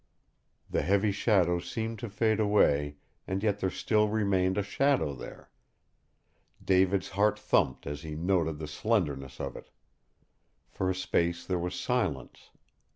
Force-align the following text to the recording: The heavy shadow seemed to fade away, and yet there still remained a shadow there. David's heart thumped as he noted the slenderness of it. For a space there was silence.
The 0.67 0.81
heavy 0.81 1.11
shadow 1.11 1.59
seemed 1.59 1.99
to 1.99 2.09
fade 2.09 2.39
away, 2.39 2.95
and 3.27 3.43
yet 3.43 3.59
there 3.59 3.69
still 3.69 4.07
remained 4.09 4.57
a 4.57 4.63
shadow 4.63 5.13
there. 5.13 5.51
David's 6.65 7.09
heart 7.09 7.37
thumped 7.37 7.85
as 7.85 8.01
he 8.01 8.15
noted 8.15 8.57
the 8.57 8.65
slenderness 8.67 9.39
of 9.39 9.55
it. 9.55 9.69
For 10.71 10.89
a 10.89 10.95
space 10.95 11.45
there 11.45 11.59
was 11.59 11.75
silence. 11.79 12.49